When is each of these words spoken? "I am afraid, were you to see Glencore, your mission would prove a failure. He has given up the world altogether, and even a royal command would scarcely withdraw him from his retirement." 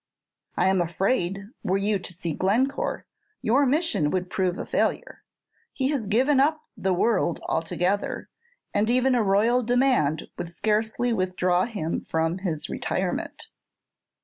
"I 0.57 0.65
am 0.69 0.81
afraid, 0.81 1.43
were 1.61 1.77
you 1.77 1.99
to 1.99 2.13
see 2.15 2.33
Glencore, 2.33 3.05
your 3.43 3.67
mission 3.67 4.09
would 4.09 4.31
prove 4.31 4.57
a 4.57 4.65
failure. 4.65 5.21
He 5.73 5.89
has 5.89 6.07
given 6.07 6.39
up 6.39 6.63
the 6.75 6.91
world 6.91 7.39
altogether, 7.47 8.27
and 8.73 8.89
even 8.89 9.13
a 9.13 9.21
royal 9.21 9.63
command 9.63 10.27
would 10.39 10.49
scarcely 10.49 11.13
withdraw 11.13 11.65
him 11.65 12.07
from 12.09 12.39
his 12.39 12.67
retirement." 12.67 13.49